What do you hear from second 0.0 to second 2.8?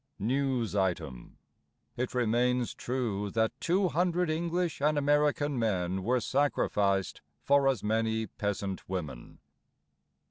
(News Item: It remains